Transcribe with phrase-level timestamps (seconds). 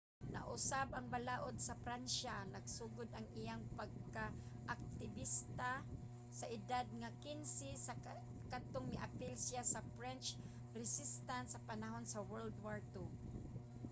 [0.35, 2.35] nausab ang balaud sa pransya.
[2.55, 5.71] nagsugod ang iyang pagkaaktibista
[6.39, 7.93] sa edad nga 15 sa
[8.51, 10.27] kadtong miapil siya sa french
[10.79, 13.07] resistance sa panahon sa world war ii